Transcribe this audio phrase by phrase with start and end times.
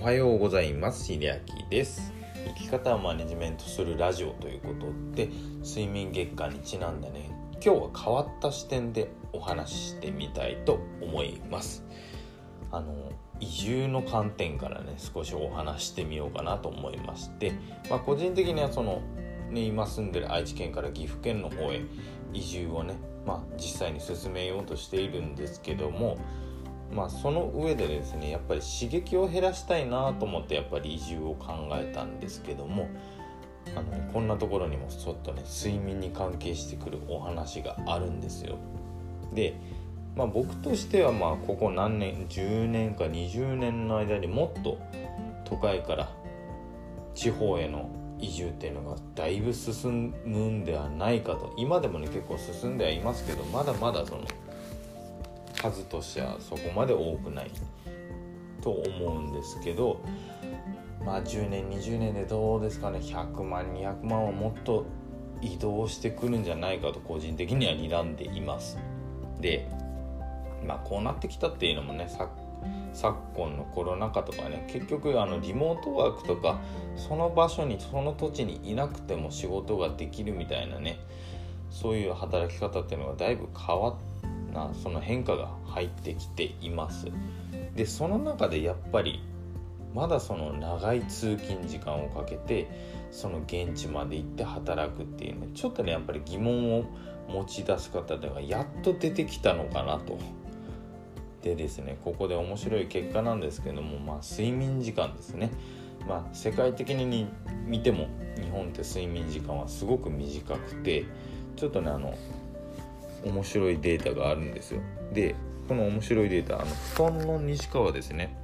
[0.00, 1.04] おはようございます。
[1.04, 2.14] 秀明です。
[2.46, 5.28] 生き方をマネジメントするラジオということで
[5.62, 7.30] 睡眠月間にちなんでね。
[7.62, 11.84] 今日は変わった視点でお話ししてみたいと思います。
[12.72, 17.52] あの移住の観点からね少しお話してみようかなと思いまして、
[17.90, 19.02] まあ、個人的にはその、
[19.50, 21.82] ね、今住んでる愛知県から岐阜県の方へ
[22.32, 22.94] 移住をね、
[23.26, 26.16] まあ、実際に進めようとしているんですけども
[26.92, 32.88] まあその上でですねやっぱり刺激を減らしたいなと思ってやっぱり移住を考えたんですけども
[33.76, 38.56] あの、ね、こんなところにもちょっとね睡眠に関係してくるお話があるんですよ。
[39.32, 39.54] で
[40.16, 44.78] まあ僕としてはまあここ何年10年か20年の間にもっと
[45.44, 46.12] 都会から
[47.14, 54.22] 地方への移住っていうのがだいぶ進むんではないかと今でもね結構進んではいますけどまだまだその
[55.60, 57.50] 数としてはそこまで多くない
[58.62, 60.00] と思うんですけど
[61.04, 62.98] まあ10年20年でどうですかね。
[62.98, 64.86] 100万200万はもっと
[65.40, 68.78] 移動してくるんじゃないかと個人的には睨んでいます。
[69.40, 69.68] で
[70.66, 72.08] まあこうなってきたっていうのもね
[72.92, 76.60] 昨今のコロナ禍とかね結局あのリモートワークとか
[76.96, 80.98] その場所にその土地にいなくても仕事ができるみたいなね
[81.70, 83.94] そういう働き方っていうのがだいぶ変わっ
[84.50, 87.06] なその変化が入ってきています。
[87.74, 89.22] でその中でやっぱり
[89.94, 92.68] まだその長い通勤時間をかけて
[93.10, 96.84] その現地まで行って働くっていうねちょっとねやっぱり疑問を
[97.28, 100.18] 持ち出す方がやっと出てきたのかなと。
[101.42, 105.50] でですねここで面白い結果なんですけどもまあ睡眠時間ですね。
[106.06, 107.28] まあ世界的に
[107.66, 111.04] 見ても日本って睡眠時間はすごく短くて
[111.56, 112.14] ちょっとねあの
[113.24, 114.80] 面白いデータがあるんですよ。
[115.12, 115.34] で
[115.68, 118.36] この面白いデータあの布団の西川ですね。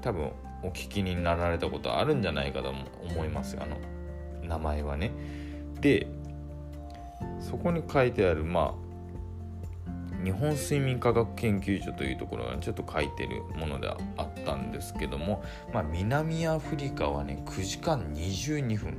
[0.00, 0.30] 多分
[0.62, 3.56] お聞きになられたことあるんじゃないかと思います。
[3.60, 3.76] あの
[4.46, 5.12] 名前はね。
[5.80, 6.06] で
[7.40, 15.42] そこに書いてあるまあ日本睡眠科学研究所というところがちょっと書いてるものであったんですけども、
[15.72, 18.96] まあ、南アフリカはね9時間22分。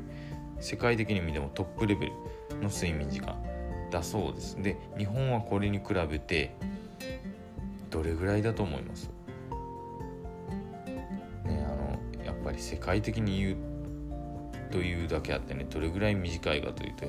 [0.59, 2.11] 世界的に見てもトップレベル
[2.61, 3.35] の睡眠時間。
[3.91, 4.61] だそうです。
[4.61, 6.55] で日本はこれに比べて
[7.89, 9.09] どれぐらいだと思います？
[11.45, 13.57] ねあのやっぱり世界的に言う
[14.71, 17.05] というだけあってねどれぐらい短いかというと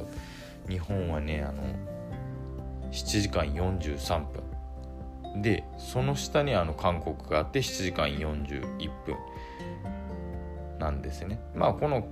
[0.69, 1.63] 日本はねあの
[2.91, 4.43] 7時間43分。
[5.41, 9.17] でその下にあの韓国があって7時間41分
[10.79, 11.41] なんですね。
[11.55, 12.07] まあこの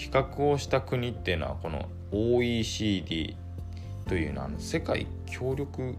[0.00, 3.36] 比較をした国っていうのはこの OECD
[4.08, 5.94] というのは世界協力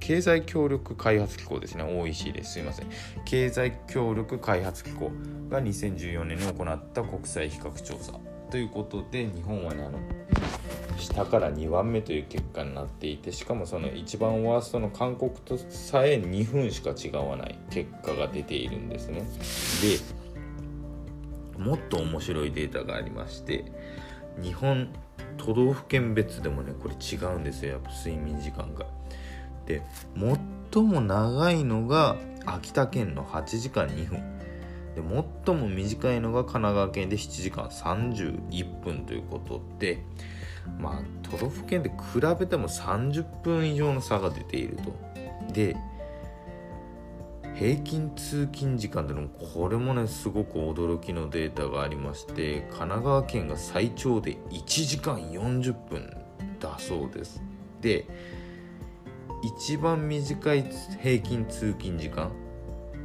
[0.00, 1.82] 経済協力開発機構ですね。
[1.82, 2.86] OECD ですすいません。
[3.24, 5.10] 経済協力開発機構
[5.50, 8.12] が2014年に行った国際比較調査。
[8.50, 9.98] ということで日本はねあの
[10.96, 19.20] 下から2番目という結果になっていてしかもその一番ワーストの韓国とさえ2分しか違わない結果が出ているんですね。
[19.20, 20.25] で
[21.66, 23.64] もっと面白いデータがありまして
[24.40, 24.88] 日本
[25.36, 28.86] 都道府県別でもねこれ違うんですよやっぱ睡眠時間が。
[29.66, 29.82] で
[30.72, 34.38] 最も長いのが秋田県の8時間2分
[34.94, 35.02] で
[35.44, 40.04] 最も短いのが神奈川県で7時間31分ということで
[40.78, 44.94] まあ都道府県で比べても30分以上の差が出ていると。
[45.52, 45.76] で
[47.58, 56.14] 平均通勤時間でもこれもねすごく驚きのデータがありまして神奈川県が最長で1時間40分
[56.60, 57.42] だそうです。
[57.80, 58.06] で
[59.42, 60.64] 一番短い
[61.02, 62.30] 平均通勤時間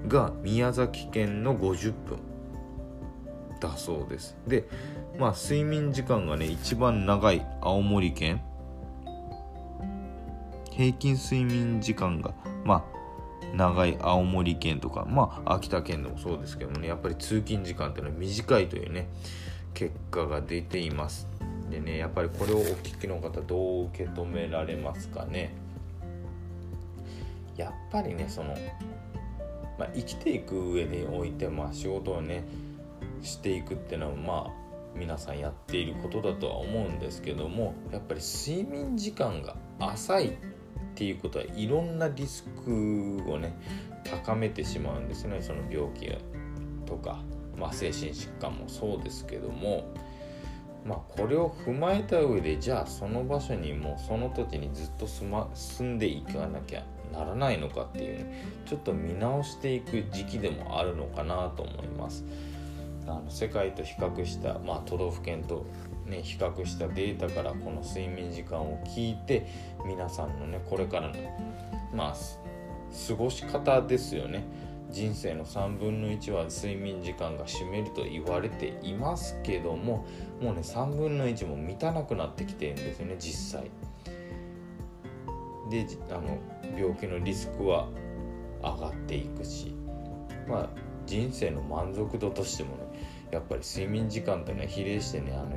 [0.07, 2.19] が宮崎県の50分
[3.61, 4.35] だそうです。
[4.47, 4.67] で
[5.17, 8.41] まあ睡眠時間がね一番長い青森県。
[10.71, 12.33] 平均睡眠時間が
[12.65, 13.00] まあ
[13.53, 19.09] 長い青森県とかまあ秋田県でもそうですけどもねやっぱり通勤時間っていうのは短いというね
[19.73, 21.27] 結果が出ています。
[21.69, 25.53] でねやっぱりこれをお聞きの方どう受け止められますかね。
[27.57, 28.55] やっぱりねその、
[29.77, 32.43] まあ、生きていく上でおいて、まあ、仕事をね
[33.21, 34.51] していくっていうのはまあ
[34.95, 40.33] 皆さんやっていることだとは思うんですけどもやっぱり睡眠時間が浅いっ
[40.91, 43.53] っていうことはいろんなリスクをね
[44.03, 45.41] 高めてしまうんですね。
[45.41, 46.09] その病気
[46.85, 47.21] とか、
[47.57, 49.93] まあ、精神疾患もそうですけども
[50.85, 56.83] まあこれを踏まえた上でじゃあその場所にもうその土地にずっと住,、ま、住んでいかなきゃ
[57.13, 62.25] ならないのかっていうねちょっと見直していく時期でもあるのかなと思います。
[63.07, 65.65] あの世界と比較した、まあ、都道府県と、
[66.05, 69.47] ね、比較したデータからこの睡眠時間を聞いて
[69.85, 71.13] 皆さんのねこれからの
[71.93, 72.15] まあ
[73.07, 74.43] 過ごし方ですよね
[74.91, 80.05] 人生の3分の1は睡眠時間が占めると言われていますけども
[80.41, 83.71] もうね3分の1も満たなくなってきてるんですよね実際。
[85.69, 86.37] であの
[86.77, 87.87] 病気のリスクは
[88.61, 89.73] 上がっていくし
[90.47, 90.69] まあ
[91.05, 92.83] 人生の満足度としてもね
[93.31, 95.55] やっぱり睡眠時間ってね比例してねあの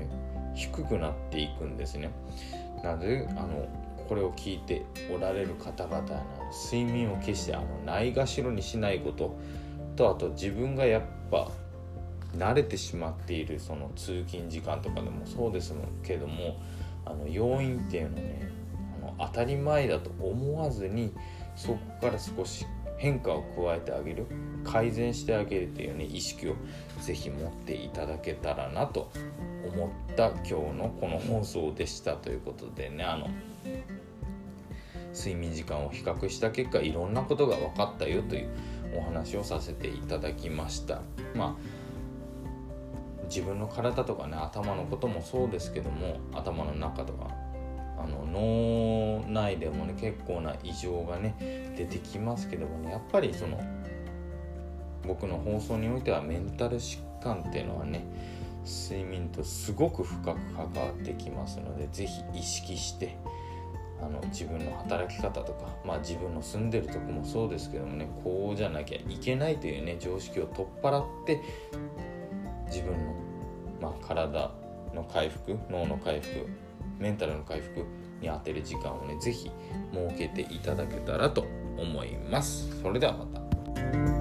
[0.55, 2.11] 低くなっていくんですね。
[2.83, 3.67] なのであの
[4.09, 4.85] これを聞いて
[5.15, 6.06] おられる方々の
[6.53, 9.37] 睡眠を決してあのないがしろにしないこと
[9.97, 11.51] とあと自分がやっぱ
[12.37, 15.73] 慣れてしまっているその通勤時間とかでもそうです
[16.03, 16.61] けども
[17.07, 18.50] あの要因っていうのね
[18.99, 21.12] あの当たり前だと思わずに
[21.57, 22.67] そこから少し
[22.99, 24.27] 変化を加えてあげる
[24.65, 26.57] 改善してあげるっていうね意識を
[27.00, 29.11] 是非持っていただけたらなと
[29.72, 33.28] 思った今日のこの放送でしたということでねあの
[35.14, 38.49] 睡眠時間を比較した結果いろんなことが分かったよという
[38.96, 41.02] お話をさせていただきました。
[41.34, 41.84] まあ
[43.28, 47.31] 自分の体とかね頭のこともそうですけども頭の中とか
[47.99, 51.34] あの脳内でもね結構な異常がね
[51.76, 53.61] 出てきますけどもねやっぱりその
[55.06, 58.05] 僕の放送においてはメンタル疾患っていうのはね
[58.64, 63.16] 睡眠とすごく深く関わってきますので是非意識して
[64.00, 71.40] あの自分の働き方とか、まあ、自分の住んでるとこもそうですけどもねこうじゃなきゃいけないというね常識を取っ払って
[72.66, 73.14] 自分の、
[73.81, 74.50] まあ、体
[74.94, 76.46] の回復脳の回復
[76.99, 77.84] メンタルの回復
[78.20, 79.50] に当てる時間をね是非
[79.93, 81.46] 設けていただけたらと
[81.76, 82.81] 思います。
[82.81, 84.13] それではまた。